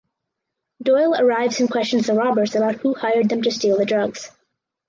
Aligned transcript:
Doyle 0.81 1.13
arrives 1.13 1.59
and 1.59 1.69
questions 1.69 2.07
the 2.07 2.15
robbers 2.15 2.55
about 2.55 2.73
who 2.73 2.95
hired 2.95 3.29
them 3.29 3.43
to 3.43 3.51
steal 3.51 3.77
the 3.77 3.85
drugs. 3.85 4.31